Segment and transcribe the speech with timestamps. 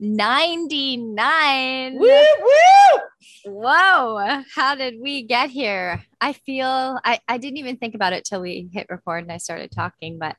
[0.00, 1.98] 99.
[1.98, 3.00] Woo, woo!
[3.44, 6.02] Whoa, how did we get here?
[6.20, 9.38] I feel I, I didn't even think about it till we hit record and I
[9.38, 10.36] started talking, but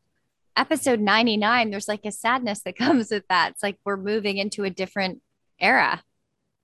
[0.56, 3.52] episode 99, there's like a sadness that comes with that.
[3.52, 5.22] It's like we're moving into a different
[5.60, 6.02] era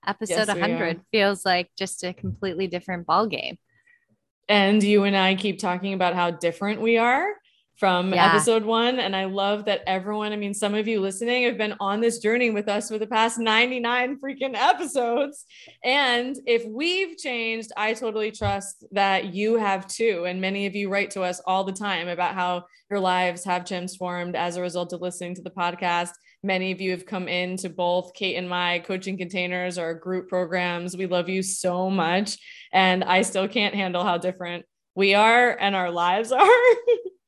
[0.06, 3.58] episode yes, 100 feels like just a completely different ball game
[4.48, 7.26] and you and i keep talking about how different we are
[7.78, 8.26] from yeah.
[8.26, 8.98] episode one.
[8.98, 12.18] And I love that everyone, I mean, some of you listening have been on this
[12.18, 15.44] journey with us for the past 99 freaking episodes.
[15.84, 20.24] And if we've changed, I totally trust that you have too.
[20.26, 23.64] And many of you write to us all the time about how your lives have
[23.64, 26.10] transformed as a result of listening to the podcast.
[26.42, 30.96] Many of you have come into both Kate and my coaching containers or group programs.
[30.96, 32.38] We love you so much.
[32.72, 36.48] And I still can't handle how different we are and our lives are.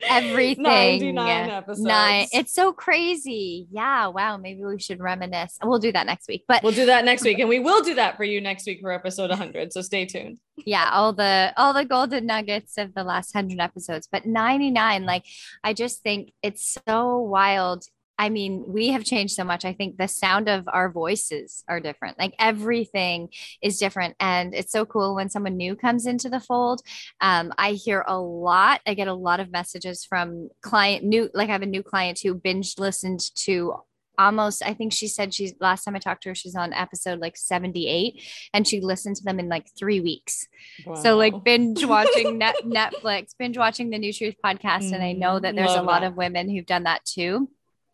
[0.02, 0.62] Everything.
[0.62, 1.80] 99 episodes.
[1.80, 2.26] Nine.
[2.32, 3.66] It's so crazy.
[3.70, 4.08] Yeah.
[4.08, 4.36] Wow.
[4.36, 5.58] Maybe we should reminisce.
[5.62, 6.44] We'll do that next week.
[6.46, 7.38] But we'll do that next week.
[7.38, 9.72] And we will do that for you next week for episode 100.
[9.72, 10.38] So stay tuned.
[10.64, 10.90] Yeah.
[10.92, 14.08] All the all the golden nuggets of the last 100 episodes.
[14.10, 15.24] But 99, like
[15.64, 17.84] I just think it's so wild
[18.18, 19.64] I mean, we have changed so much.
[19.64, 22.18] I think the sound of our voices are different.
[22.18, 23.28] Like everything
[23.62, 24.16] is different.
[24.18, 26.82] And it's so cool when someone new comes into the fold.
[27.20, 31.48] Um, I hear a lot, I get a lot of messages from client new, like
[31.48, 33.74] I have a new client who binge listened to
[34.18, 37.20] almost i think she said she's last time i talked to her she's on episode
[37.20, 38.20] like 78
[38.52, 40.48] and she listened to them in like three weeks
[40.84, 40.94] wow.
[40.94, 45.12] so like binge watching net netflix binge watching the new truth podcast mm, and i
[45.12, 46.08] know that there's a lot that.
[46.08, 47.48] of women who've done that too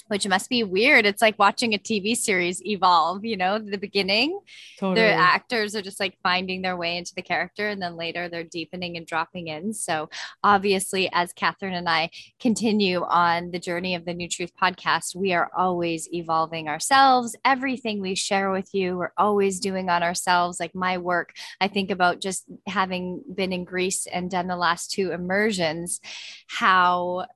[0.08, 1.06] which must be weird.
[1.06, 4.38] It's like watching a TV series evolve, you know, the beginning.
[4.78, 5.06] Totally.
[5.06, 8.44] The actors are just like finding their way into the character, and then later they're
[8.44, 9.72] deepening and dropping in.
[9.72, 10.10] So,
[10.42, 15.32] obviously, as Catherine and I continue on the journey of the New Truth podcast, we
[15.32, 17.36] are always evolving ourselves.
[17.44, 20.60] Everything we share with you, we're always doing on ourselves.
[20.60, 24.90] Like my work, I think about just having been in Greece and done the last
[24.90, 26.00] two immersions,
[26.46, 27.26] how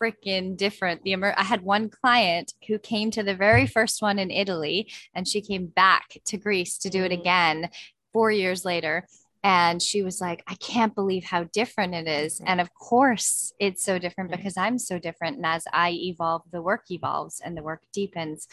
[0.00, 1.02] freaking different.
[1.02, 4.90] The Amer- I had one client who came to the very first one in Italy
[5.14, 7.20] and she came back to Greece to do it mm.
[7.20, 7.70] again
[8.12, 9.06] 4 years later
[9.44, 12.40] and she was like i can't believe how different it is.
[12.40, 12.48] Mm-hmm.
[12.48, 14.38] And of course it's so different mm-hmm.
[14.38, 15.36] because i'm so different.
[15.36, 18.48] And as i evolve the work evolves and the work deepens.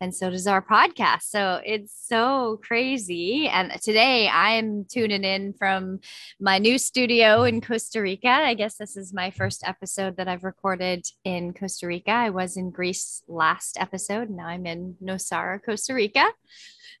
[0.00, 1.22] And so does our podcast.
[1.22, 3.48] So it's so crazy.
[3.48, 5.98] And today i'm tuning in from
[6.40, 8.28] my new studio in costa rica.
[8.28, 12.12] I guess this is my first episode that i've recorded in costa rica.
[12.12, 14.30] I was in greece last episode.
[14.30, 16.28] Now i'm in nosara costa rica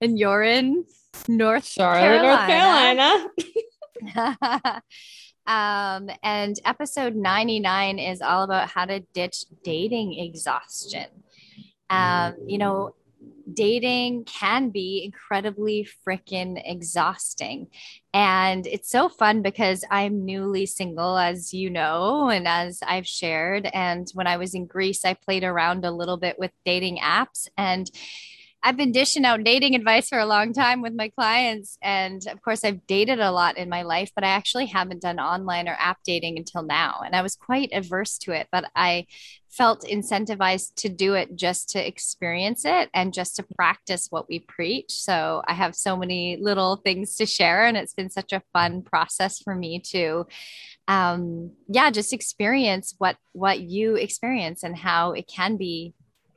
[0.00, 0.84] and you're in
[1.26, 3.18] North Charlotte, Carolina.
[3.18, 3.46] North
[4.16, 4.82] Carolina.
[5.46, 11.06] um, and episode 99 is all about how to ditch dating exhaustion.
[11.90, 12.94] Um, you know,
[13.52, 17.68] dating can be incredibly freaking exhausting.
[18.12, 23.68] And it's so fun because I'm newly single, as you know, and as I've shared.
[23.72, 27.48] And when I was in Greece, I played around a little bit with dating apps
[27.56, 27.90] and
[28.60, 31.78] I've been dishing out dating advice for a long time with my clients.
[31.80, 35.20] And of course, I've dated a lot in my life, but I actually haven't done
[35.20, 37.00] online or app dating until now.
[37.04, 39.06] And I was quite averse to it, but I
[39.48, 44.40] felt incentivized to do it just to experience it and just to practice what we
[44.40, 44.90] preach.
[44.90, 47.64] So I have so many little things to share.
[47.64, 50.26] And it's been such a fun process for me to
[50.86, 55.92] um yeah just experience what what you experience and how it can be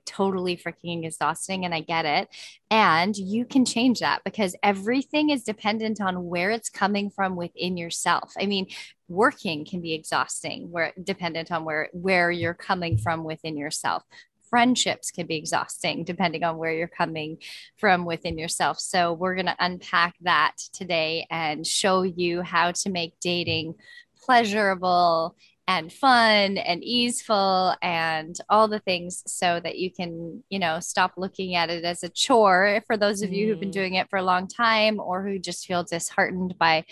[0.06, 2.30] totally freaking exhausting and I get it.
[2.70, 7.78] And you can change that because everything is dependent on where it's coming from within
[7.78, 8.34] yourself.
[8.40, 8.68] I mean,
[9.08, 14.04] working can be exhausting where dependent on where where you're coming from within yourself
[14.52, 17.38] friendships can be exhausting depending on where you're coming
[17.78, 18.80] from within yourself.
[18.80, 23.76] So, we're going to unpack that today and show you how to make dating
[24.24, 25.36] pleasurable
[25.68, 31.14] and fun and easeful and all the things so that you can, you know, stop
[31.18, 33.74] looking at it as a chore for those of you who've been mm.
[33.74, 36.84] doing it for a long time or who just feel disheartened by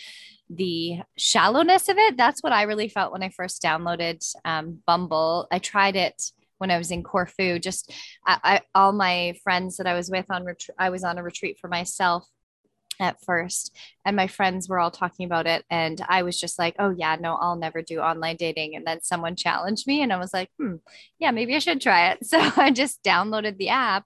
[0.49, 2.17] the shallowness of it.
[2.17, 5.47] That's what I really felt when I first downloaded um, Bumble.
[5.51, 7.59] I tried it when I was in Corfu.
[7.59, 7.91] Just
[8.25, 11.23] I, I, all my friends that I was with on retreat, I was on a
[11.23, 12.27] retreat for myself
[12.99, 13.75] at first
[14.05, 17.15] and my friends were all talking about it and i was just like oh yeah
[17.19, 20.49] no i'll never do online dating and then someone challenged me and i was like
[20.59, 20.75] hmm
[21.19, 22.19] yeah maybe i should try it.
[22.25, 24.05] So i just downloaded the app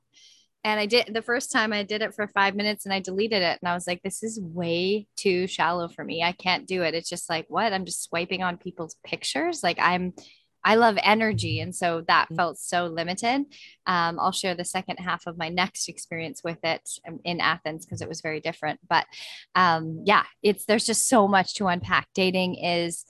[0.63, 3.41] and i did the first time i did it for five minutes and i deleted
[3.41, 6.21] it and i was like this is way too shallow for me.
[6.21, 6.93] I can't do it.
[6.93, 7.73] It's just like what?
[7.73, 9.63] I'm just swiping on people's pictures?
[9.63, 10.13] Like i'm
[10.63, 11.59] I love energy.
[11.59, 12.35] And so that mm.
[12.35, 13.45] felt so limited.
[13.85, 16.87] Um, I'll share the second half of my next experience with it
[17.23, 18.79] in Athens because it was very different.
[18.87, 19.05] But
[19.55, 22.07] um, yeah, it's there's just so much to unpack.
[22.13, 23.05] Dating is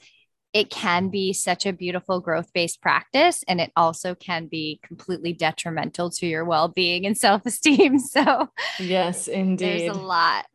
[0.53, 5.33] it can be such a beautiful growth based practice and it also can be completely
[5.33, 7.97] detrimental to your well being and self esteem.
[8.13, 8.49] So,
[8.79, 9.87] yes, indeed.
[9.87, 10.45] There's a lot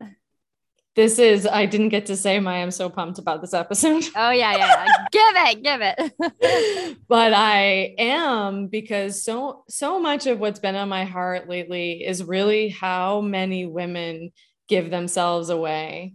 [0.98, 4.02] this is I didn't get to say my I'm so pumped about this episode.
[4.16, 4.86] Oh yeah, yeah.
[5.12, 6.98] give it, give it.
[7.08, 12.24] but I am because so so much of what's been on my heart lately is
[12.24, 14.32] really how many women
[14.68, 16.14] give themselves away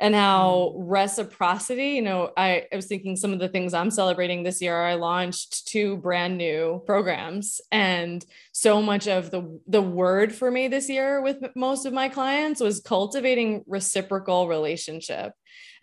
[0.00, 0.84] and how mm.
[0.86, 4.80] reciprocity, you know, I, I was thinking some of the things I'm celebrating this year.
[4.80, 10.68] I launched two brand new programs, and so much of the the word for me
[10.68, 15.32] this year with most of my clients was cultivating reciprocal relationship.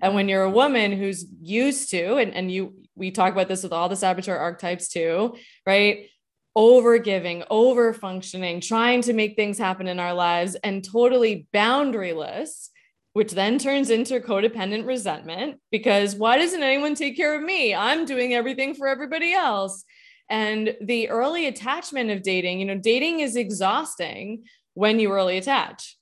[0.02, 3.64] And when you're a woman who's used to, and, and you we talk about this
[3.64, 5.36] with all the saboteur archetypes too,
[5.66, 6.08] right?
[6.58, 12.70] over giving, over functioning, trying to make things happen in our lives, and totally boundaryless
[13.16, 17.74] which then turns into codependent resentment because why doesn't anyone take care of me?
[17.74, 19.86] I'm doing everything for everybody else.
[20.30, 25.96] And the early attachment of dating, you know, dating is exhausting when you early attach.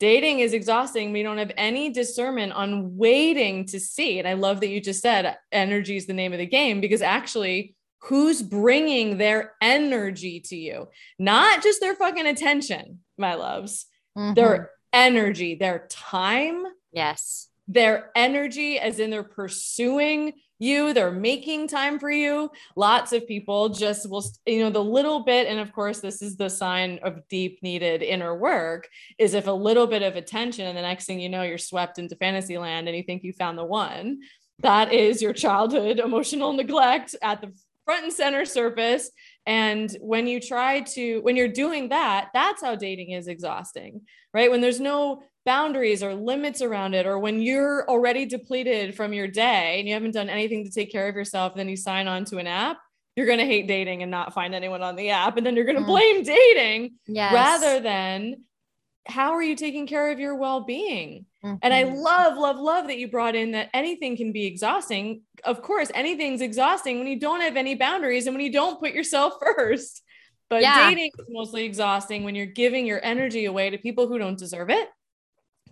[0.00, 1.12] Dating is exhausting.
[1.12, 4.18] We don't have any discernment on waiting to see.
[4.18, 7.02] And I love that you just said energy is the name of the game because
[7.02, 10.88] actually, who's bringing their energy to you?
[11.18, 13.84] Not just their fucking attention, my loves.
[14.16, 14.32] Mm-hmm.
[14.32, 16.64] Their energy, their time.
[16.92, 17.48] Yes.
[17.66, 22.50] Their energy, as in they're pursuing you, they're making time for you.
[22.76, 26.36] Lots of people just will, you know, the little bit, and of course, this is
[26.36, 28.88] the sign of deep needed inner work
[29.18, 31.98] is if a little bit of attention, and the next thing you know, you're swept
[31.98, 34.20] into fantasy land and you think you found the one.
[34.60, 37.52] That is your childhood emotional neglect at the
[37.84, 39.10] front and center surface
[39.46, 44.02] and when you try to, when you're doing that, that's how dating is exhausting,
[44.34, 44.50] right?
[44.50, 49.28] When there's no boundaries or limits around it, or when you're already depleted from your
[49.28, 52.24] day and you haven't done anything to take care of yourself, then you sign on
[52.26, 52.78] to an app,
[53.16, 55.36] you're going to hate dating and not find anyone on the app.
[55.36, 55.86] And then you're going to mm.
[55.86, 57.32] blame dating yes.
[57.32, 58.44] rather than
[59.06, 61.56] how are you taking care of your well-being mm-hmm.
[61.62, 61.96] and i mm-hmm.
[61.96, 66.40] love love love that you brought in that anything can be exhausting of course anything's
[66.40, 70.02] exhausting when you don't have any boundaries and when you don't put yourself first
[70.50, 70.88] but yeah.
[70.88, 74.70] dating is mostly exhausting when you're giving your energy away to people who don't deserve
[74.70, 74.88] it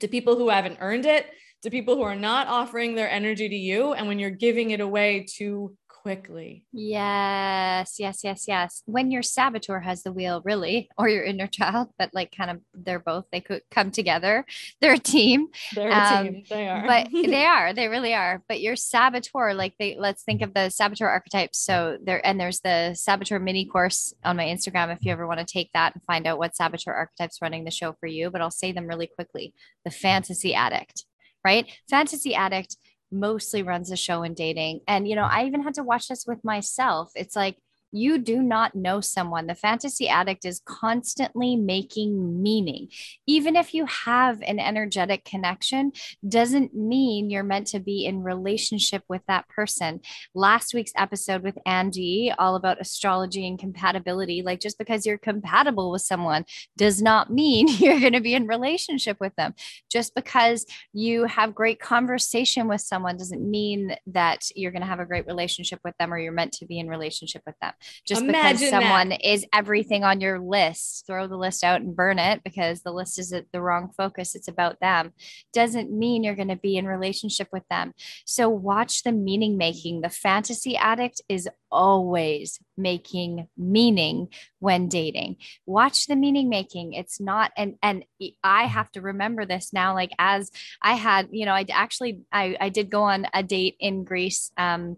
[0.00, 1.26] to people who haven't earned it
[1.62, 4.80] to people who are not offering their energy to you and when you're giving it
[4.80, 6.64] away to quickly.
[6.72, 8.82] Yes, yes, yes, yes.
[8.86, 12.58] When your saboteur has the wheel, really, or your inner child, but like kind of
[12.74, 14.44] they're both, they could come together.
[14.80, 15.48] They're a team.
[15.74, 16.44] They're a um, team.
[16.50, 16.86] They are.
[16.86, 18.42] but they are, they really are.
[18.48, 21.58] But your saboteur, like they, let's think of the saboteur archetypes.
[21.58, 25.38] So there, and there's the saboteur mini course on my Instagram if you ever want
[25.38, 28.30] to take that and find out what saboteur archetypes running the show for you.
[28.30, 29.54] But I'll say them really quickly.
[29.84, 31.04] The fantasy addict,
[31.44, 31.70] right?
[31.88, 32.76] Fantasy addict
[33.12, 34.80] mostly runs a show in dating.
[34.88, 35.38] And, you know, mm-hmm.
[35.38, 37.12] I even had to watch this with myself.
[37.14, 37.56] It's like,
[37.92, 39.46] you do not know someone.
[39.46, 42.88] The fantasy addict is constantly making meaning.
[43.26, 45.92] Even if you have an energetic connection,
[46.26, 50.00] doesn't mean you're meant to be in relationship with that person.
[50.34, 55.90] Last week's episode with Andy, all about astrology and compatibility, like just because you're compatible
[55.90, 56.44] with someone
[56.76, 59.54] does not mean you're going to be in relationship with them.
[59.90, 65.00] Just because you have great conversation with someone doesn't mean that you're going to have
[65.00, 67.72] a great relationship with them or you're meant to be in relationship with them
[68.06, 69.28] Just Imagine because someone that.
[69.28, 73.18] is everything on your list, throw the list out and burn it because the list
[73.18, 74.34] is the wrong focus.
[74.34, 75.12] It's about them.
[75.52, 77.94] Doesn't mean you're going to be in relationship with them.
[78.24, 80.00] So watch the meaning making.
[80.00, 85.36] The fantasy addict is always making meaning when dating.
[85.66, 86.92] Watch the meaning making.
[86.92, 88.04] It's not and and
[88.44, 92.56] I have to remember this now like as I had, you know, I actually I
[92.60, 94.96] I did go on a date in Greece um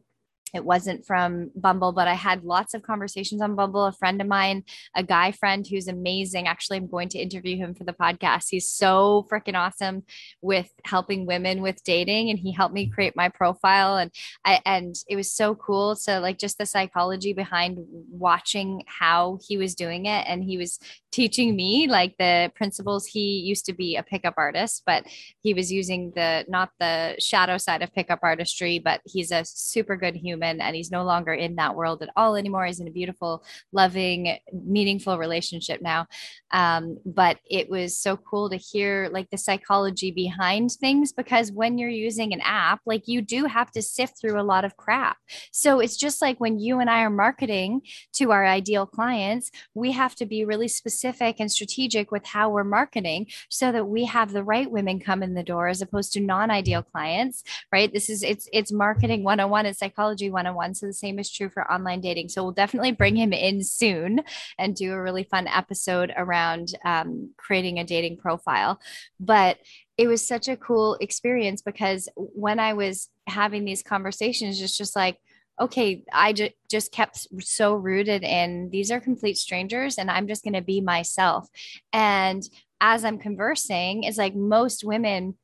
[0.54, 3.87] it wasn't from Bumble, but I had lots of conversations on Bumble.
[3.87, 6.46] A friend of mine, a guy friend who's amazing.
[6.46, 8.46] Actually, I'm going to interview him for the podcast.
[8.50, 10.04] He's so freaking awesome
[10.40, 13.96] with helping women with dating, and he helped me create my profile.
[13.96, 14.11] And
[14.44, 15.96] I and it was so cool.
[15.96, 17.78] So like just the psychology behind
[18.11, 20.78] watching how he was doing it, and he was
[21.14, 23.06] teaching me like the principles.
[23.06, 25.06] He used to be a pickup artist, but
[25.42, 29.97] he was using the not the shadow side of pickup artistry, but he's a super
[29.97, 32.66] good human and he's no longer in that world at all anymore.
[32.66, 36.09] He's in a beautiful, loving, meaningful relationship now.
[36.50, 41.78] Um, but it was so cool to hear like the psychology behind things because when
[41.78, 45.18] you're using an app, like you do have to sift through a lot of crap.
[45.52, 47.83] So it's just like when you and I are marketing
[48.14, 52.64] to our ideal clients, we have to be really specific and strategic with how we're
[52.64, 56.20] marketing so that we have the right women come in the door as opposed to
[56.20, 57.92] non-ideal clients, right?
[57.92, 60.75] This is it's it's marketing 101 it's psychology 101.
[60.75, 62.28] So the same is true for online dating.
[62.28, 64.23] So we'll definitely bring him in soon
[64.58, 68.80] and do a really fun episode around um, creating a dating profile.
[69.20, 69.58] But
[69.96, 74.96] it was such a cool experience because when I was having these conversations, it's just
[74.96, 75.18] like,
[75.61, 80.42] okay, I ju- just kept so rooted in these are complete strangers and I'm just
[80.42, 81.49] going to be myself.
[81.92, 82.42] And
[82.80, 85.37] as I'm conversing, it's like most women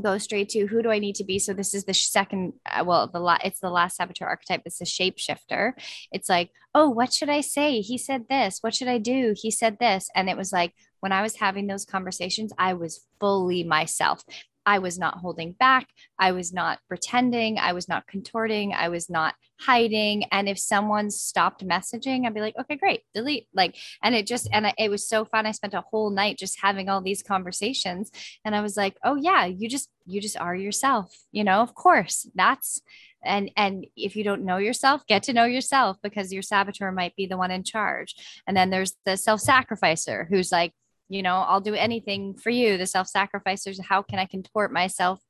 [0.00, 1.38] go straight to who do I need to be?
[1.38, 4.62] So this is the second, uh, well, the la- it's the last saboteur archetype.
[4.64, 5.72] It's a shapeshifter.
[6.12, 7.80] It's like, oh, what should I say?
[7.80, 8.58] He said this.
[8.60, 9.34] What should I do?
[9.36, 10.08] He said this.
[10.14, 14.22] And it was like when I was having those conversations, I was fully myself.
[14.68, 15.88] I was not holding back.
[16.18, 17.58] I was not pretending.
[17.58, 18.74] I was not contorting.
[18.74, 20.24] I was not hiding.
[20.24, 23.48] And if someone stopped messaging, I'd be like, okay, great, delete.
[23.54, 25.46] Like, and it just, and it was so fun.
[25.46, 28.10] I spent a whole night just having all these conversations.
[28.44, 31.16] And I was like, oh, yeah, you just, you just are yourself.
[31.32, 32.82] You know, of course, that's,
[33.24, 37.16] and and if you don't know yourself get to know yourself because your saboteur might
[37.16, 38.14] be the one in charge
[38.46, 40.72] and then there's the self-sacrificer who's like
[41.08, 45.20] you know i'll do anything for you the self-sacrificers how can i contort myself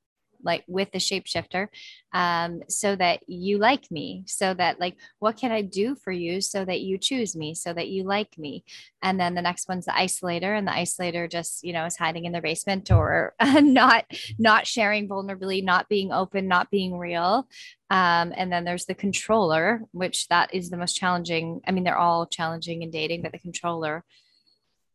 [0.42, 1.68] like with the shapeshifter
[2.12, 6.40] um, so that you like me so that like what can i do for you
[6.40, 8.64] so that you choose me so that you like me?
[9.02, 12.24] And then the next one's the isolator and the isolator just you know is hiding
[12.24, 14.04] in their basement or not
[14.38, 17.48] not sharing vulnerability not being open not being real.
[17.90, 21.96] Um, and then there's the controller which that is the most challenging i mean they're
[21.96, 24.04] all challenging in dating but the controller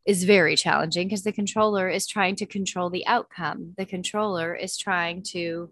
[0.06, 3.74] is very challenging because the controller is trying to control the outcome.
[3.78, 5.72] The controller is trying to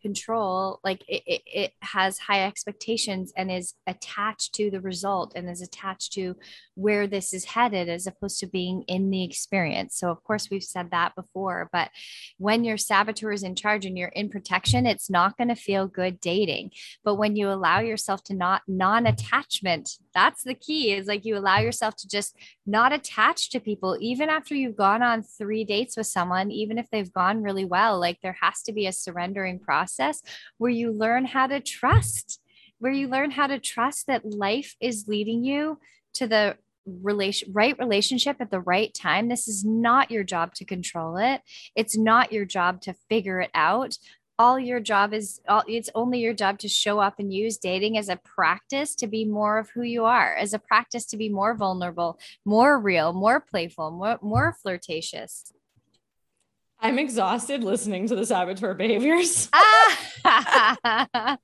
[0.00, 5.50] control like it, it, it, has high expectations and is attached to the result and
[5.50, 6.36] is attached to
[6.76, 9.98] where this is headed as opposed to being in the experience.
[9.98, 11.90] So of course we've said that before but
[12.38, 15.88] when your saboteur is in charge and you're in protection it's not going to feel
[15.88, 16.70] good dating.
[17.04, 21.58] But when you allow yourself to not non-attachment that's the key is like you allow
[21.58, 23.96] yourself to just not attach to people.
[24.00, 27.98] Even after you've gone on three dates with someone even if they've gone really well
[27.98, 30.22] like there has to be a surrendering process
[30.58, 32.40] where you learn how to trust,
[32.78, 35.78] where you learn how to trust that life is leading you
[36.14, 36.56] to the
[36.86, 41.40] relation right relationship at the right time this is not your job to control it
[41.74, 43.98] it's not your job to figure it out
[44.38, 47.96] all your job is all, it's only your job to show up and use dating
[47.96, 51.28] as a practice to be more of who you are as a practice to be
[51.28, 55.52] more vulnerable more real more playful more, more flirtatious
[56.78, 59.48] I'm exhausted listening to the saboteur behaviors.
[60.24, 61.36] yeah,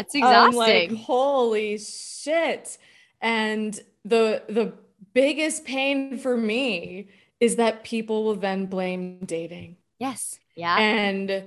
[0.00, 0.56] it's exhausting.
[0.56, 2.78] like, holy shit.
[3.20, 4.72] And the the
[5.14, 7.08] biggest pain for me
[7.40, 9.76] is that people will then blame dating.
[9.98, 10.38] Yes.
[10.56, 10.76] Yeah.
[10.78, 11.44] And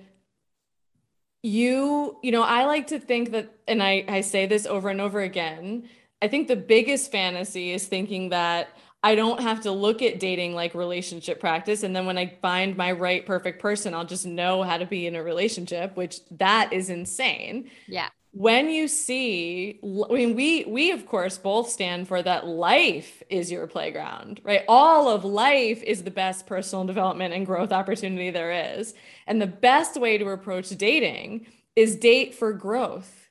[1.43, 5.01] you, you know, I like to think that, and I, I say this over and
[5.01, 5.89] over again.
[6.21, 8.69] I think the biggest fantasy is thinking that
[9.03, 11.83] I don't have to look at dating like relationship practice.
[11.83, 15.05] And then when I find my right perfect person, I'll just know how to be
[15.05, 17.69] in a relationship, which that is insane.
[17.87, 18.07] Yeah.
[18.35, 23.51] When you see, I mean, we we of course both stand for that life is
[23.51, 24.63] your playground, right?
[24.67, 28.95] All of life is the best personal development and growth opportunity there is.
[29.27, 33.23] And the best way to approach dating is date for growth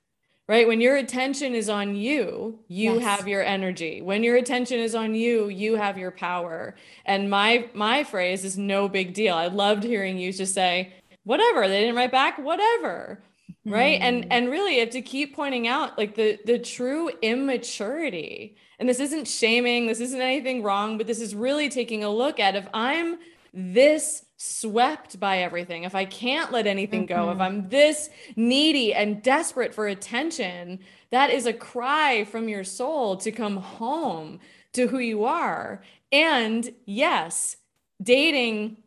[0.49, 0.67] right?
[0.67, 3.03] When your attention is on you, you yes.
[3.03, 4.03] have your energy.
[4.03, 6.75] When your attention is on you, you have your power.
[7.07, 9.35] And my my phrase is no big deal.
[9.35, 10.93] I loved hearing you just say,
[11.25, 13.23] whatever, they didn't write back, whatever.
[13.51, 13.73] Mm-hmm.
[13.73, 14.01] Right?
[14.01, 18.57] And and really have to keep pointing out like the the true immaturity.
[18.79, 22.41] And this isn't shaming, this isn't anything wrong, but this is really taking a look
[22.41, 23.19] at if I'm
[23.55, 27.37] this swept by everything, if I can't let anything go, mm-hmm.
[27.37, 30.81] if I'm this needy and desperate for attention,
[31.11, 34.41] that is a cry from your soul to come home
[34.73, 35.83] to who you are.
[36.11, 37.57] And yes,
[38.03, 38.79] dating,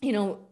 [0.00, 0.46] you know,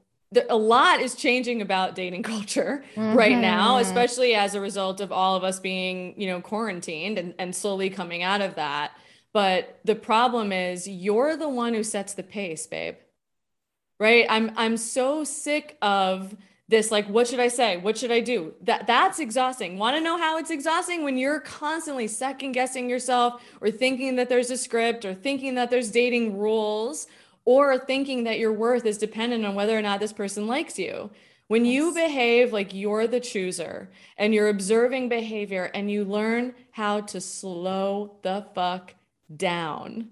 [0.49, 3.17] a lot is changing about dating culture mm-hmm.
[3.17, 3.87] right now, mm-hmm.
[3.87, 7.91] especially as a result of all of us being, you know, quarantined and, and slowly
[7.91, 8.93] coming out of that.
[9.33, 12.97] But the problem is you're the one who sets the pace, babe
[14.01, 16.35] right i'm i'm so sick of
[16.69, 20.01] this like what should i say what should i do that that's exhausting want to
[20.01, 24.57] know how it's exhausting when you're constantly second guessing yourself or thinking that there's a
[24.57, 27.07] script or thinking that there's dating rules
[27.45, 31.11] or thinking that your worth is dependent on whether or not this person likes you
[31.49, 31.75] when yes.
[31.75, 37.21] you behave like you're the chooser and you're observing behavior and you learn how to
[37.21, 38.95] slow the fuck
[39.37, 40.09] down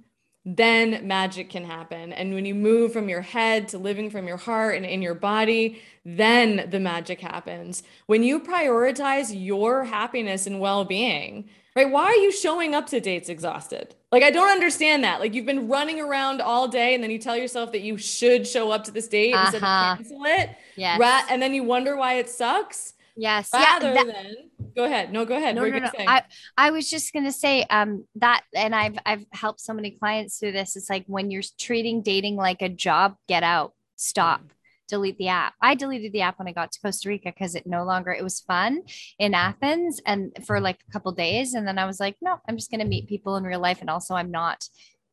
[0.57, 2.13] then magic can happen.
[2.13, 5.15] And when you move from your head to living from your heart and in your
[5.15, 7.83] body, then the magic happens.
[8.07, 11.91] When you prioritize your happiness and well being, right?
[11.91, 13.95] Why are you showing up to dates exhausted?
[14.11, 15.21] Like, I don't understand that.
[15.21, 18.47] Like, you've been running around all day and then you tell yourself that you should
[18.47, 19.43] show up to this date uh-huh.
[19.43, 19.97] instead of uh-huh.
[19.97, 20.51] cancel it.
[20.77, 21.27] Yes.
[21.31, 22.95] And then you wonder why it sucks.
[23.17, 23.51] Yes.
[23.53, 25.13] Rather yeah, that, than go ahead.
[25.13, 25.57] No, go ahead.
[25.57, 25.91] No, no, no.
[25.99, 26.23] I,
[26.57, 30.53] I was just gonna say um that and I've I've helped so many clients through
[30.53, 30.77] this.
[30.77, 34.41] It's like when you're treating dating like a job, get out, stop.
[34.41, 34.51] Mm.
[34.89, 35.55] delete the app.
[35.61, 38.25] I deleted the app when I got to Costa Rica because it no longer it
[38.25, 38.83] was fun
[39.19, 42.57] in Athens and for like a couple days and then I was like, no, I'm
[42.57, 44.65] just going to meet people in real life and also I'm not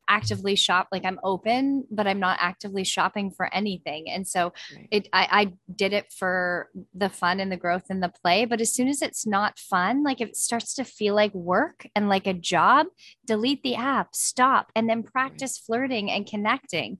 [0.07, 4.88] actively shop like i'm open but i'm not actively shopping for anything and so right.
[4.91, 8.62] it I, I did it for the fun and the growth and the play but
[8.62, 12.09] as soon as it's not fun like if it starts to feel like work and
[12.09, 12.88] like a job
[13.25, 15.65] delete the app stop and then practice right.
[15.65, 16.97] flirting and connecting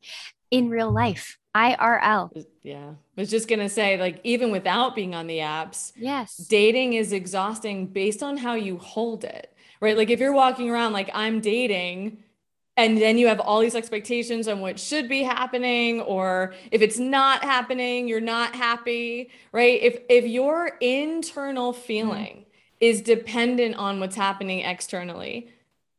[0.52, 2.46] in real life IRL.
[2.64, 2.90] Yeah.
[3.18, 6.94] I was just going to say, like, even without being on the apps, yes, dating
[6.94, 9.96] is exhausting based on how you hold it, right?
[9.96, 12.24] Like, if you're walking around like I'm dating,
[12.78, 17.00] and then you have all these expectations on what should be happening or if it's
[17.00, 22.46] not happening you're not happy right if if your internal feeling mm.
[22.80, 25.50] is dependent on what's happening externally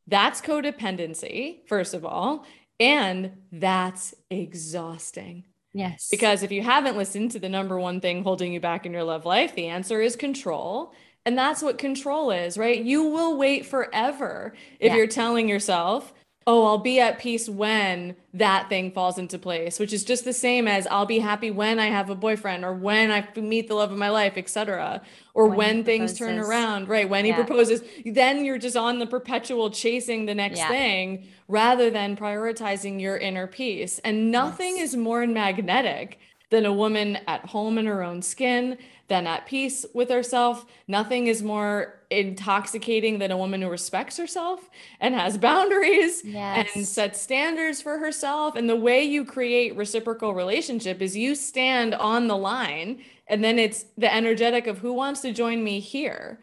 [0.07, 2.45] that's codependency first of all
[2.79, 8.53] and that's exhausting yes because if you haven't listened to the number one thing holding
[8.53, 10.93] you back in your love life the answer is control
[11.25, 12.81] and that's what control is, right?
[12.81, 14.97] You will wait forever if yeah.
[14.97, 16.15] you're telling yourself,
[16.49, 20.33] oh, I'll be at peace when that thing falls into place, which is just the
[20.33, 23.75] same as I'll be happy when I have a boyfriend or when I meet the
[23.75, 25.03] love of my life, etc.
[25.35, 27.09] Or when, when things turn around, right?
[27.09, 27.37] When yeah.
[27.37, 30.69] he proposes, then you're just on the perpetual chasing the next yeah.
[30.69, 33.99] thing rather than prioritizing your inner peace.
[34.05, 34.91] And nothing yes.
[34.91, 38.79] is more magnetic than a woman at home in her own skin
[39.09, 40.65] than at peace with herself.
[40.87, 46.69] Nothing is more intoxicating than a woman who respects herself and has boundaries yes.
[46.75, 48.57] and sets standards for herself.
[48.57, 53.59] And the way you create reciprocal relationship is you stand on the line and then
[53.59, 56.41] it's the energetic of who wants to join me here.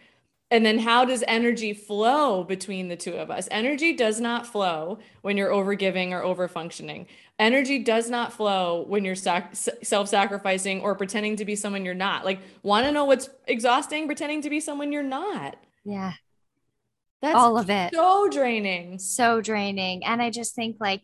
[0.51, 3.47] And then how does energy flow between the two of us?
[3.49, 7.07] Energy does not flow when you're overgiving or over functioning.
[7.39, 11.93] Energy does not flow when you're sac- self sacrificing or pretending to be someone you're
[11.95, 12.25] not.
[12.25, 14.05] Like, want to know what's exhausting?
[14.05, 15.57] Pretending to be someone you're not.
[15.83, 16.13] Yeah.
[17.21, 17.93] That's all of it.
[17.93, 18.99] So draining.
[18.99, 20.05] So draining.
[20.05, 21.01] And I just think, like,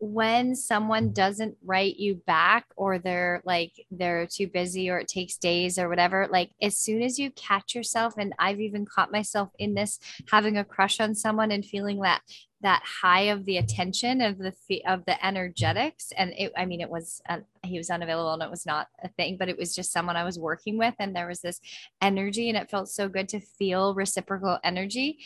[0.00, 5.36] when someone doesn't write you back or they're like they're too busy or it takes
[5.36, 9.50] days or whatever like as soon as you catch yourself and i've even caught myself
[9.58, 10.00] in this
[10.30, 12.22] having a crush on someone and feeling that
[12.62, 14.52] that high of the attention of the
[14.86, 16.12] of the energetics.
[16.16, 19.08] And it i mean it was uh, he was unavailable and it was not a
[19.08, 21.60] thing but it was just someone i was working with and there was this
[22.00, 25.18] energy and it felt so good to feel reciprocal energy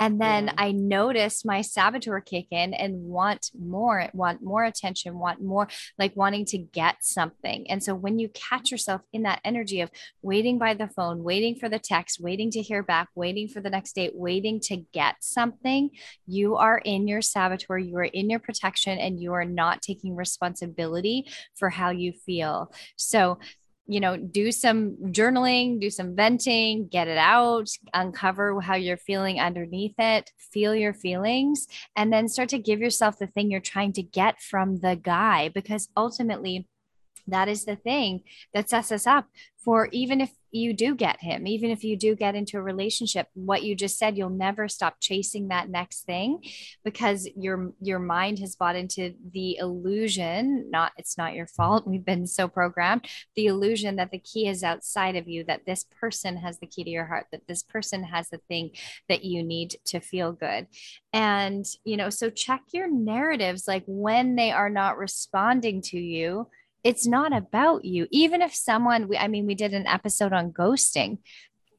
[0.00, 0.54] and then yeah.
[0.56, 6.16] i noticed my saboteur kick in and want more want more attention want more like
[6.16, 9.90] wanting to get something and so when you catch yourself in that energy of
[10.22, 13.70] waiting by the phone waiting for the text waiting to hear back waiting for the
[13.70, 15.90] next date waiting to get something
[16.26, 20.14] you are in your saboteur, you are in your protection, and you are not taking
[20.14, 22.72] responsibility for how you feel.
[22.96, 23.38] So,
[23.86, 29.40] you know, do some journaling, do some venting, get it out, uncover how you're feeling
[29.40, 31.66] underneath it, feel your feelings,
[31.96, 35.48] and then start to give yourself the thing you're trying to get from the guy
[35.48, 36.68] because ultimately
[37.26, 38.22] that is the thing
[38.54, 39.26] that sets us up
[39.64, 43.28] for even if you do get him, even if you do get into a relationship,
[43.32, 46.42] what you just said, you'll never stop chasing that next thing
[46.84, 51.86] because your your mind has bought into the illusion, not it's not your fault.
[51.86, 55.86] We've been so programmed, the illusion that the key is outside of you, that this
[56.00, 58.72] person has the key to your heart, that this person has the thing
[59.08, 60.66] that you need to feel good.
[61.12, 66.48] And, you know, so check your narratives like when they are not responding to you
[66.84, 68.06] it's not about you.
[68.10, 71.18] Even if someone, we, I mean, we did an episode on ghosting.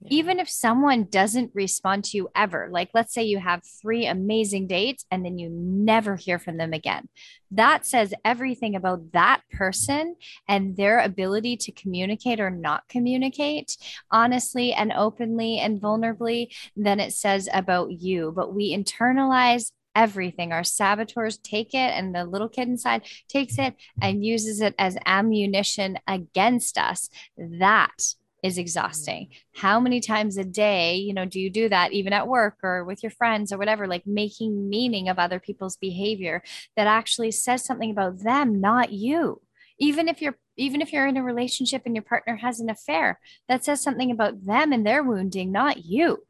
[0.01, 0.07] Yeah.
[0.11, 4.67] Even if someone doesn't respond to you ever, like let's say you have three amazing
[4.67, 7.07] dates and then you never hear from them again,
[7.51, 10.15] that says everything about that person
[10.47, 13.77] and their ability to communicate or not communicate
[14.11, 18.33] honestly and openly and vulnerably than it says about you.
[18.35, 20.51] But we internalize everything.
[20.51, 24.97] Our saboteurs take it, and the little kid inside takes it and uses it as
[25.05, 27.09] ammunition against us.
[27.37, 29.29] That is exhausting.
[29.55, 32.83] How many times a day, you know, do you do that even at work or
[32.83, 36.43] with your friends or whatever, like making meaning of other people's behavior
[36.75, 39.41] that actually says something about them, not you?
[39.79, 43.19] Even if you're even if you're in a relationship and your partner has an affair,
[43.47, 46.23] that says something about them and their wounding, not you.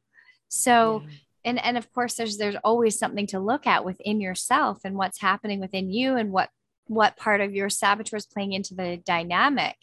[0.47, 1.13] So, yeah
[1.45, 5.21] and and of course there's there's always something to look at within yourself and what's
[5.21, 6.49] happening within you and what
[6.87, 9.75] what part of your saboteur is playing into the dynamic.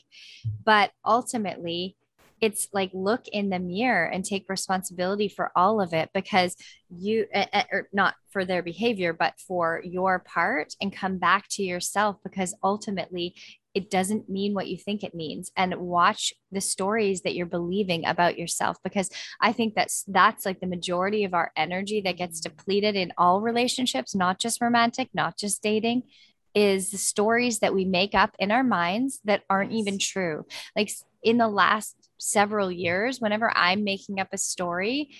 [0.64, 1.96] But ultimately
[2.40, 6.56] it's like look in the mirror and take responsibility for all of it because
[6.88, 11.46] you eh, eh, or not for their behavior but for your part and come back
[11.50, 13.34] to yourself because ultimately
[13.74, 15.50] it doesn't mean what you think it means.
[15.56, 19.08] And watch the stories that you're believing about yourself because
[19.40, 22.56] i think that's that's like the majority of our energy that gets mm-hmm.
[22.56, 26.02] depleted in all relationships not just romantic not just dating
[26.54, 30.44] is the stories that we make up in our minds that aren't even true.
[30.74, 30.90] Like
[31.22, 35.10] in the last several years whenever i'm making up a story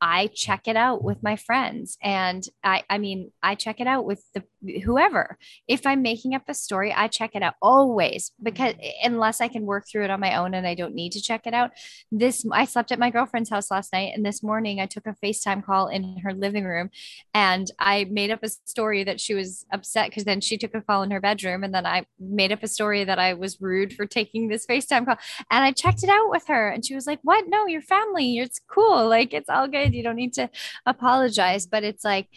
[0.00, 1.98] I check it out with my friends.
[2.02, 4.42] And I, I mean, I check it out with the
[4.84, 5.38] whoever.
[5.66, 9.12] If I'm making up a story, I check it out always because mm-hmm.
[9.12, 11.46] unless I can work through it on my own and I don't need to check
[11.46, 11.72] it out.
[12.12, 15.16] This I slept at my girlfriend's house last night and this morning I took a
[15.24, 16.90] FaceTime call in her living room
[17.34, 20.80] and I made up a story that she was upset because then she took a
[20.80, 23.92] call in her bedroom and then I made up a story that I was rude
[23.92, 25.18] for taking this FaceTime call
[25.50, 27.44] and I checked it out with her and she was like, "What?
[27.48, 28.38] No, your family.
[28.38, 29.08] It's cool.
[29.08, 30.50] Like it's all good." You don't need to
[30.86, 31.66] apologize.
[31.66, 32.28] But it's like,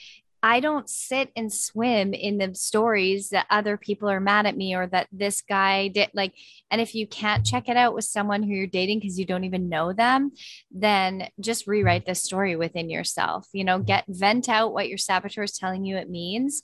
[0.43, 4.73] I don't sit and swim in the stories that other people are mad at me
[4.73, 6.33] or that this guy did like
[6.71, 9.43] and if you can't check it out with someone who you're dating because you don't
[9.43, 10.31] even know them
[10.71, 15.43] then just rewrite the story within yourself you know get vent out what your saboteur
[15.43, 16.63] is telling you it means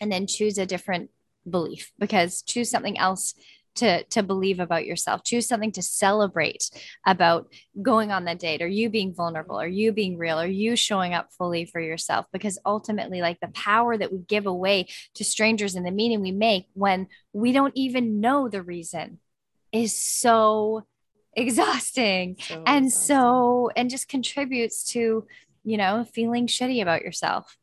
[0.00, 1.10] and then choose a different
[1.48, 3.34] belief because choose something else
[3.76, 6.70] to to believe about yourself choose something to celebrate
[7.06, 8.62] about going on that date.
[8.62, 9.60] Or you being vulnerable?
[9.60, 10.40] Or you being real?
[10.40, 12.26] Or you showing up fully for yourself?
[12.32, 16.32] Because ultimately like the power that we give away to strangers and the meaning we
[16.32, 19.18] make when we don't even know the reason
[19.72, 20.86] is so
[21.36, 22.90] exhausting so and exhausting.
[22.90, 25.26] so and just contributes to
[25.64, 27.56] you know feeling shitty about yourself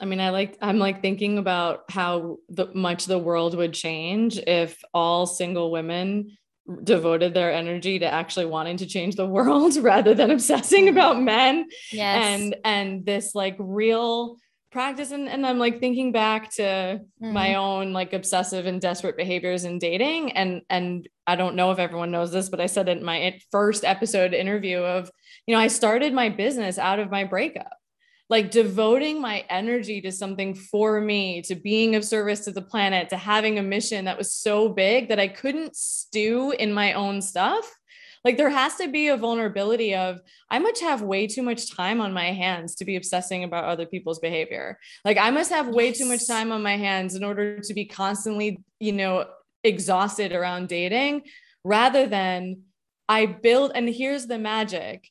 [0.00, 4.38] I mean, I like, I'm like thinking about how the, much the world would change
[4.38, 6.36] if all single women
[6.82, 10.96] devoted their energy to actually wanting to change the world rather than obsessing mm-hmm.
[10.96, 11.66] about men.
[11.92, 12.24] Yes.
[12.24, 14.38] And, and this like real
[14.72, 15.12] practice.
[15.12, 17.32] And, and I'm like thinking back to mm-hmm.
[17.32, 20.32] my own like obsessive and desperate behaviors in dating.
[20.32, 23.84] And, and I don't know if everyone knows this, but I said in my first
[23.84, 25.08] episode interview of,
[25.46, 27.70] you know, I started my business out of my breakup
[28.30, 33.10] like devoting my energy to something for me, to being of service to the planet,
[33.10, 37.20] to having a mission that was so big that I couldn't stew in my own
[37.20, 37.70] stuff.
[38.24, 42.00] Like there has to be a vulnerability of I must have way too much time
[42.00, 44.78] on my hands to be obsessing about other people's behavior.
[45.04, 45.98] Like I must have way yes.
[45.98, 49.26] too much time on my hands in order to be constantly, you know,
[49.62, 51.22] exhausted around dating
[51.64, 52.62] rather than
[53.08, 55.10] I build and here's the magic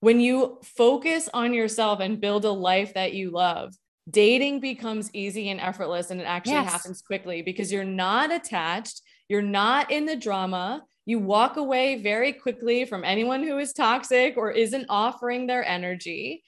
[0.00, 3.74] when you focus on yourself and build a life that you love,
[4.08, 6.72] dating becomes easy and effortless and it actually yes.
[6.72, 10.82] happens quickly because you're not attached, you're not in the drama.
[11.06, 16.42] You walk away very quickly from anyone who is toxic or isn't offering their energy.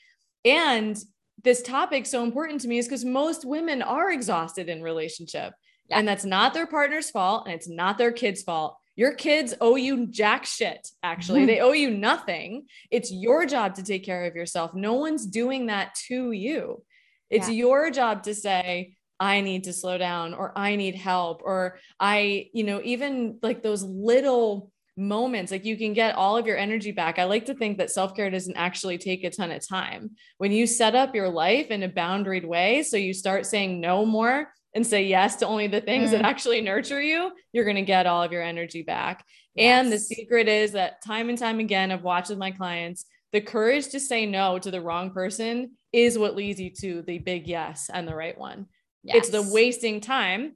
[0.45, 0.97] And
[1.43, 5.53] this topic so important to me is because most women are exhausted in relationship.
[5.88, 5.99] Yeah.
[5.99, 8.77] And that's not their partner's fault and it's not their kid's fault.
[8.95, 11.41] Your kids owe you jack shit, actually.
[11.41, 11.47] Mm-hmm.
[11.47, 12.67] they owe you nothing.
[12.91, 14.75] It's your job to take care of yourself.
[14.75, 16.83] No one's doing that to you.
[17.31, 17.55] It's yeah.
[17.55, 22.51] your job to say, I need to slow down or I need help or I,
[22.53, 26.93] you know, even like those little moments like you can get all of your energy
[26.93, 27.19] back.
[27.19, 30.11] I like to think that self-care doesn't actually take a ton of time.
[30.39, 34.05] When you set up your life in a boundaried way, so you start saying no
[34.05, 36.13] more and say yes to only the things mm.
[36.13, 39.25] that actually nurture you, you're going to get all of your energy back.
[39.55, 39.83] Yes.
[39.83, 43.41] And the secret is that time and time again, I've watched with my clients, the
[43.41, 47.47] courage to say no to the wrong person is what leads you to the big
[47.47, 48.67] yes and the right one.
[49.03, 49.17] Yes.
[49.17, 50.55] It's the wasting time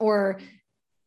[0.00, 0.40] or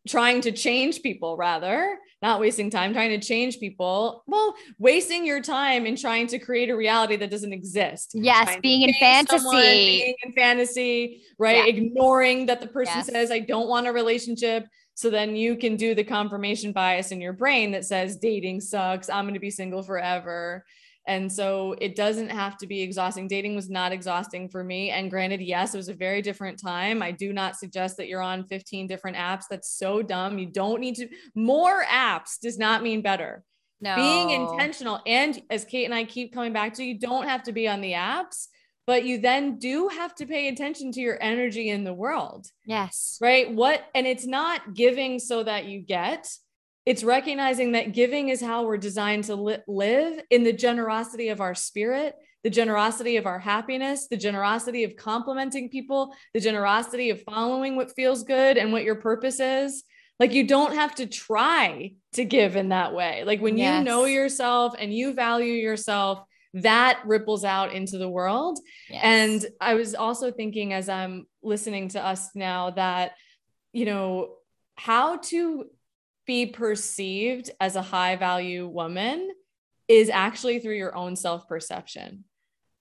[0.08, 4.24] trying to change people rather not wasting time trying to change people.
[4.28, 8.12] Well wasting your time in trying to create a reality that doesn't exist.
[8.14, 11.58] Yes being in fantasy someone, being in fantasy right?
[11.58, 11.84] Yeah.
[11.84, 13.08] ignoring that the person yes.
[13.08, 14.66] says i don't want a relationship.
[14.96, 19.12] So then you can do the confirmation bias in your brain that says dating sucks.
[19.12, 20.66] I'm going to be single forever
[21.08, 23.30] and so it doesn't have to be exhausting.
[23.30, 24.90] Dating was not exhausting for me.
[24.90, 27.02] And granted, yes, it was a very different time.
[27.02, 29.46] I do not suggest that you're on 15 different apps.
[29.50, 30.38] That's so dumb.
[30.38, 33.44] You don't need to, more apps does not mean better.
[33.80, 33.96] No.
[33.96, 35.00] Being intentional.
[35.06, 37.80] And as Kate and I keep coming back to, you don't have to be on
[37.80, 38.48] the apps,
[38.86, 42.48] but you then do have to pay attention to your energy in the world.
[42.66, 43.18] Yes.
[43.22, 43.50] Right.
[43.50, 46.28] What, and it's not giving so that you get
[46.88, 51.42] it's recognizing that giving is how we're designed to li- live in the generosity of
[51.42, 57.22] our spirit, the generosity of our happiness, the generosity of complimenting people, the generosity of
[57.24, 59.84] following what feels good and what your purpose is.
[60.18, 63.26] Like you don't have to try to give in that way.
[63.26, 63.80] Like when yes.
[63.80, 66.24] you know yourself and you value yourself,
[66.54, 68.60] that ripples out into the world.
[68.90, 69.02] Yes.
[69.04, 73.12] And I was also thinking as I'm listening to us now that,
[73.74, 74.36] you know,
[74.78, 75.66] how to
[76.28, 79.32] be perceived as a high value woman
[79.88, 82.26] is actually through your own self perception.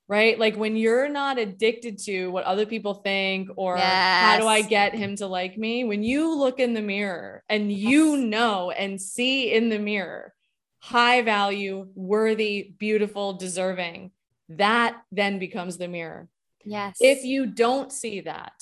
[0.09, 0.39] Right?
[0.39, 4.25] Like when you're not addicted to what other people think or yes.
[4.25, 5.83] how do I get him to like me?
[5.83, 10.33] When you look in the mirror and you know and see in the mirror
[10.79, 14.13] high value, worthy, beautiful, deserving,
[14.49, 16.29] that then becomes the mirror.
[16.65, 16.99] Yes.
[17.01, 18.53] If you don't see that,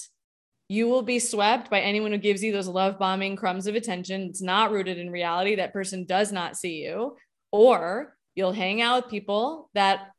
[0.68, 4.22] you will be swept by anyone who gives you those love bombing crumbs of attention.
[4.22, 5.56] It's not rooted in reality.
[5.56, 7.16] That person does not see you.
[7.52, 10.10] Or you'll hang out with people that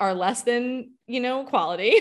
[0.00, 2.00] are less than, you know, quality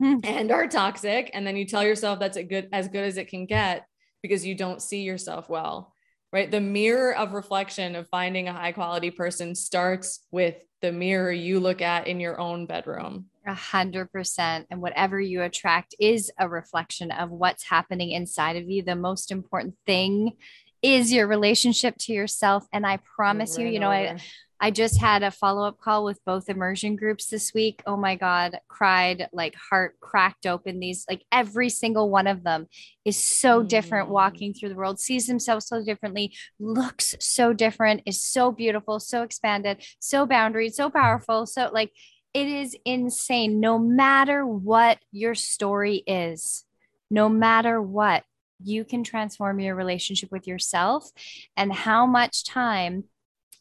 [0.00, 0.20] hmm.
[0.24, 1.30] and are toxic.
[1.34, 3.84] And then you tell yourself that's a good as good as it can get
[4.22, 5.92] because you don't see yourself well.
[6.32, 6.50] Right.
[6.50, 11.60] The mirror of reflection of finding a high quality person starts with the mirror you
[11.60, 13.26] look at in your own bedroom.
[13.46, 14.66] A hundred percent.
[14.70, 18.82] And whatever you attract is a reflection of what's happening inside of you.
[18.82, 20.36] The most important thing
[20.82, 22.66] is your relationship to yourself.
[22.72, 24.18] And I promise you, you know, I
[24.62, 27.82] I just had a follow up call with both immersion groups this week.
[27.86, 30.80] Oh my God, cried like heart cracked open.
[30.80, 32.66] These, like every single one of them
[33.04, 34.12] is so different mm.
[34.12, 39.22] walking through the world, sees themselves so differently, looks so different, is so beautiful, so
[39.22, 41.46] expanded, so boundary, so powerful.
[41.46, 41.92] So, like,
[42.34, 43.60] it is insane.
[43.60, 46.64] No matter what your story is,
[47.10, 48.24] no matter what,
[48.62, 51.10] you can transform your relationship with yourself
[51.56, 53.04] and how much time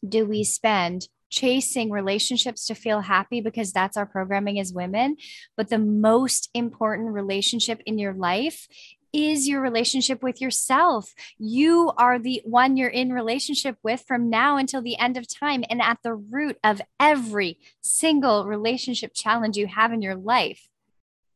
[0.08, 5.16] do we spend chasing relationships to feel happy because that's our programming as women.
[5.56, 8.68] But the most important relationship in your life
[9.12, 11.14] is your relationship with yourself.
[11.38, 15.64] You are the one you're in relationship with from now until the end of time.
[15.70, 20.68] And at the root of every single relationship challenge you have in your life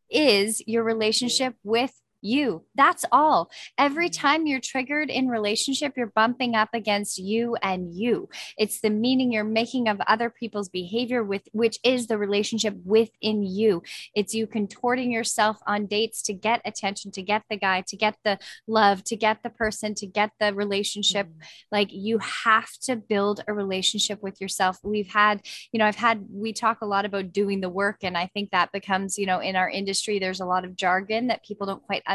[0.09, 2.63] is your relationship with you.
[2.75, 3.51] That's all.
[3.77, 4.21] Every mm-hmm.
[4.21, 8.29] time you're triggered in relationship, you're bumping up against you and you.
[8.57, 13.43] It's the meaning you're making of other people's behavior with which is the relationship within
[13.43, 13.83] you.
[14.15, 18.17] It's you contorting yourself on dates to get attention, to get the guy, to get
[18.23, 21.27] the love, to get the person, to get the relationship.
[21.27, 21.41] Mm-hmm.
[21.71, 24.79] Like you have to build a relationship with yourself.
[24.83, 28.17] We've had, you know, I've had we talk a lot about doing the work and
[28.17, 31.43] I think that becomes, you know, in our industry there's a lot of jargon that
[31.43, 32.12] people don't quite understand.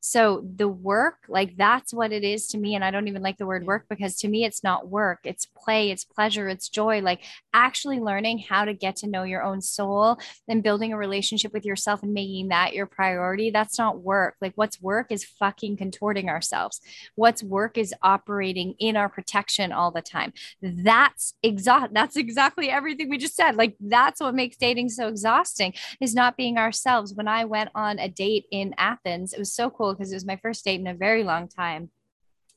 [0.00, 2.74] So the work, like that's what it is to me.
[2.74, 5.46] And I don't even like the word work because to me, it's not work, it's
[5.46, 7.00] play, it's pleasure, it's joy.
[7.00, 11.52] Like actually learning how to get to know your own soul and building a relationship
[11.52, 13.50] with yourself and making that your priority.
[13.50, 14.36] That's not work.
[14.40, 16.80] Like what's work is fucking contorting ourselves.
[17.16, 20.32] What's work is operating in our protection all the time.
[20.62, 21.92] That's exact.
[21.92, 23.56] That's exactly everything we just said.
[23.56, 27.14] Like that's what makes dating so exhausting is not being ourselves.
[27.14, 29.32] When I went on a date in Athens.
[29.32, 31.90] It was so cool because it was my first date in a very long time.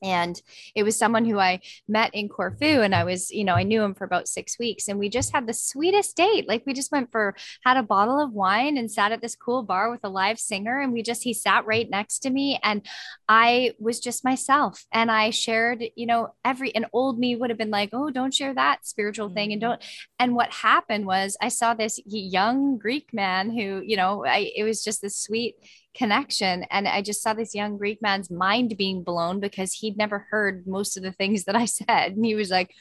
[0.02, 0.42] and
[0.74, 3.82] it was someone who I met in Corfu and I was, you know, I knew
[3.82, 6.48] him for about 6 weeks and we just had the sweetest date.
[6.48, 9.62] Like we just went for had a bottle of wine and sat at this cool
[9.62, 12.84] bar with a live singer and we just he sat right next to me and
[13.28, 17.58] I was just myself and I shared, you know, every an old me would have
[17.58, 19.34] been like, "Oh, don't share that spiritual mm-hmm.
[19.34, 19.70] thing and mm-hmm.
[19.70, 19.84] don't."
[20.18, 24.64] And what happened was I saw this young Greek man who, you know, I it
[24.64, 25.54] was just this sweet
[25.94, 26.64] connection.
[26.70, 30.66] And I just saw this young Greek man's mind being blown because he'd never heard
[30.66, 32.12] most of the things that I said.
[32.12, 32.74] And he was like,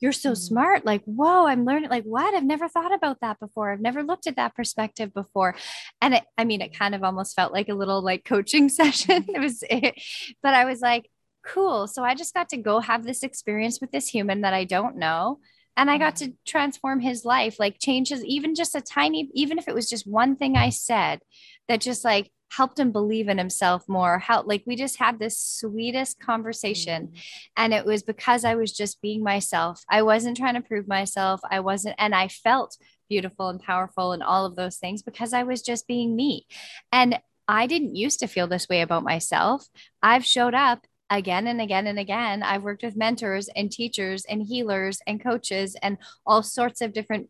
[0.00, 0.36] You're so mm-hmm.
[0.36, 0.86] smart.
[0.86, 1.90] Like, whoa, I'm learning.
[1.90, 2.34] Like, what?
[2.34, 3.72] I've never thought about that before.
[3.72, 5.54] I've never looked at that perspective before.
[6.00, 9.26] And it, I mean, it kind of almost felt like a little like coaching session.
[9.28, 9.94] it was, it,
[10.42, 11.08] but I was like,
[11.44, 11.88] cool.
[11.88, 14.96] So I just got to go have this experience with this human that I don't
[14.96, 15.40] know
[15.76, 16.30] and i got mm-hmm.
[16.30, 20.06] to transform his life like changes even just a tiny even if it was just
[20.06, 21.20] one thing i said
[21.68, 25.38] that just like helped him believe in himself more how like we just had this
[25.38, 27.06] sweetest conversation.
[27.06, 27.18] Mm-hmm.
[27.56, 29.84] and it was because i was just being myself.
[29.88, 31.40] I wasn't trying to prove myself.
[31.50, 32.76] I wasn't and i felt
[33.08, 36.46] beautiful and powerful and all of those things because i was just being me.
[36.90, 39.68] And i didn't used to feel this way about myself.
[40.02, 42.42] I've showed up again and again and again.
[42.42, 47.28] I've worked with mentors and teachers and healers and coaches and all sorts of different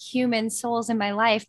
[0.00, 1.46] human souls in my life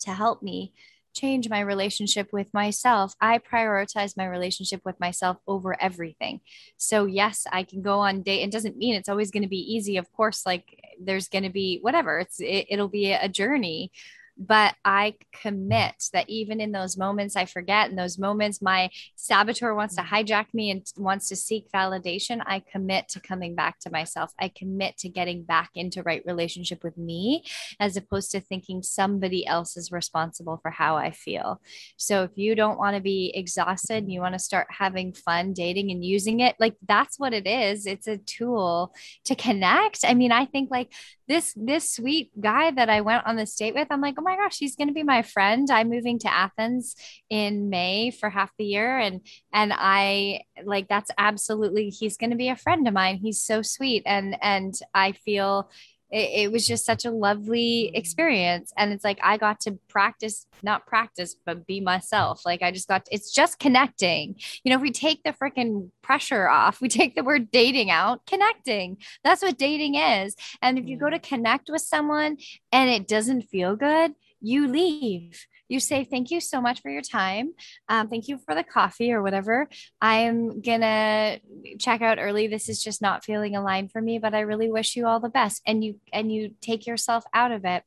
[0.00, 0.72] to help me
[1.18, 3.14] change my relationship with myself.
[3.20, 6.40] I prioritize my relationship with myself over everything.
[6.76, 8.42] So, yes, I can go on date.
[8.42, 9.96] It doesn't mean it's always going to be easy.
[9.96, 10.64] Of course, like
[11.00, 13.90] there's going to be whatever, it's, it, it'll be a journey
[14.38, 19.74] but I commit that even in those moments I forget, in those moments my saboteur
[19.74, 23.90] wants to hijack me and wants to seek validation, I commit to coming back to
[23.90, 24.32] myself.
[24.38, 27.44] I commit to getting back into right relationship with me
[27.80, 31.60] as opposed to thinking somebody else is responsible for how I feel.
[31.96, 35.52] So if you don't want to be exhausted and you want to start having fun
[35.52, 37.86] dating and using it, like that's what it is.
[37.86, 40.00] It's a tool to connect.
[40.04, 40.92] I mean, I think like
[41.26, 44.36] this this sweet guy that I went on this date with, I'm like, oh my
[44.36, 45.70] gosh, he's going to be my friend.
[45.70, 46.94] I'm moving to Athens
[47.30, 52.36] in May for half the year, and and I like that's absolutely he's going to
[52.36, 53.16] be a friend of mine.
[53.16, 55.70] He's so sweet, and and I feel
[56.10, 58.72] it, it, was just such a lovely experience.
[58.76, 62.44] And it's like i got to practice not practice but be myself.
[62.44, 64.36] Like i just got to, it's just connecting.
[64.64, 68.26] You know if we take the freaking pressure off we take the word dating out
[68.26, 68.98] connecting.
[69.24, 70.36] That's what dating is.
[70.62, 71.12] And if you go mm.
[71.12, 72.38] to connect with someone
[72.72, 77.02] and it doesn't feel good you leave you say, Thank you so much for your
[77.02, 77.52] time.
[77.88, 79.68] Um, thank you for the coffee or whatever.
[80.00, 81.40] I'm going to
[81.78, 82.46] check out early.
[82.46, 85.28] This is just not feeling aligned for me, but I really wish you all the
[85.28, 85.62] best.
[85.66, 87.84] And you, and you take yourself out of it.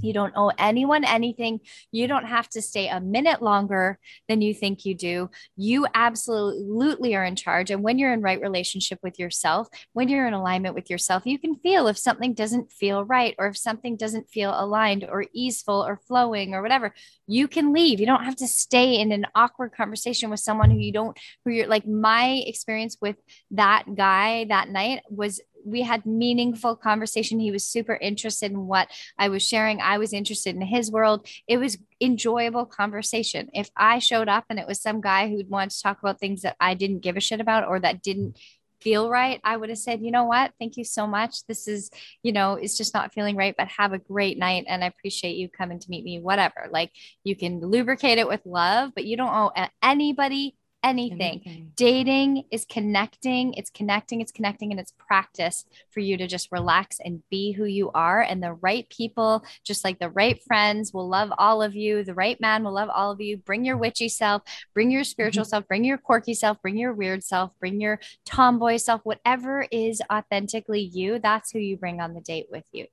[0.00, 1.60] You don't owe anyone anything.
[1.92, 5.30] You don't have to stay a minute longer than you think you do.
[5.56, 7.70] You absolutely are in charge.
[7.70, 11.38] And when you're in right relationship with yourself, when you're in alignment with yourself, you
[11.38, 15.84] can feel if something doesn't feel right or if something doesn't feel aligned or easeful
[15.86, 16.94] or flowing or whatever.
[17.26, 18.00] You can leave.
[18.00, 21.50] You don't have to stay in an awkward conversation with someone who you don't, who
[21.50, 23.16] you're like, my experience with
[23.50, 27.40] that guy that night was we had meaningful conversation.
[27.40, 29.80] He was super interested in what i was sharing.
[29.80, 31.26] I was interested in his world.
[31.46, 33.50] It was enjoyable conversation.
[33.52, 36.42] If i showed up and it was some guy who'd want to talk about things
[36.42, 38.38] that i didn't give a shit about or that didn't
[38.80, 40.52] feel right i would have said you know what?
[40.60, 41.44] Thank you so much.
[41.46, 41.90] This is
[42.22, 45.36] you know it's just not feeling right but have a great night and i appreciate
[45.36, 46.68] you coming to meet me whatever.
[46.70, 46.92] Like
[47.24, 51.42] you can lubricate it with love but you don't owe anybody anything.
[51.44, 51.72] anything.
[51.76, 56.98] Dating is connecting, it's connecting, it's connecting, and it's practice for you to just relax
[57.04, 58.20] and be who you are.
[58.20, 62.04] And the right people, just like the right friends, will love all of you.
[62.04, 63.36] The right man will love all of you.
[63.36, 64.42] Bring your witchy self,
[64.74, 65.50] bring your spiritual mm-hmm.
[65.50, 70.00] self, bring your quirky self, bring your weird self, bring your tomboy self, whatever is
[70.12, 71.18] authentically you.
[71.18, 72.86] That's who you bring on the date with you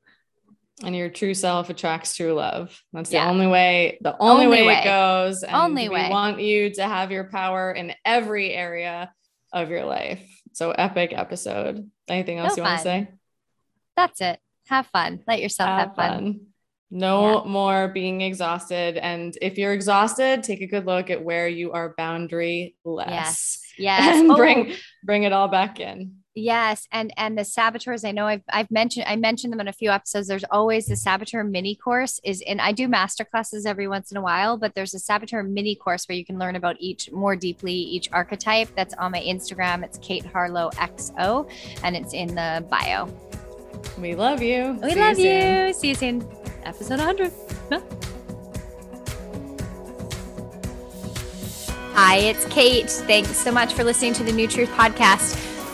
[0.84, 2.82] and your true self attracts true love.
[2.92, 5.44] That's the only way, the only, only way, way, it goes.
[5.44, 6.10] And only we way.
[6.10, 9.14] want you to have your power in every area
[9.54, 10.22] of your life.
[10.54, 11.90] So epic episode.
[12.08, 13.08] Anything else so you want to say?
[13.96, 14.40] That's it.
[14.68, 15.22] Have fun.
[15.28, 16.12] Let yourself have, have fun.
[16.12, 16.40] fun.
[16.92, 17.50] No yeah.
[17.50, 18.98] more being exhausted.
[18.98, 23.10] And if you're exhausted, take a good look at where you are boundary less.
[23.10, 23.62] Yes.
[23.78, 24.16] Yes.
[24.20, 24.36] And oh.
[24.36, 26.16] bring bring it all back in.
[26.38, 28.04] Yes, and and the saboteurs.
[28.04, 30.28] I know I've I've mentioned I mentioned them in a few episodes.
[30.28, 32.60] There's always the saboteur mini course is in.
[32.60, 36.06] I do master classes every once in a while, but there's a saboteur mini course
[36.10, 38.68] where you can learn about each more deeply each archetype.
[38.76, 39.82] That's on my Instagram.
[39.82, 41.50] It's Kate Harlow XO,
[41.84, 43.08] and it's in the bio.
[43.98, 44.78] We love you.
[44.84, 45.74] We See love you, you.
[45.74, 46.28] See you soon.
[46.66, 47.32] Episode 100.
[51.94, 52.90] Hi, it's Kate.
[52.90, 55.55] Thanks so much for listening to the New Truth podcast